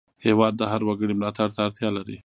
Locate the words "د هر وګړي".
0.57-1.13